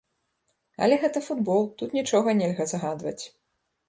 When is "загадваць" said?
2.73-3.19